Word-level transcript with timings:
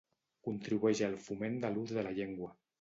Contribueix 0.47 1.03
al 1.09 1.15
foment 1.27 1.61
de 1.67 1.73
l'ús 1.77 1.97
de 2.01 2.09
la 2.11 2.19
llengua 2.21 2.55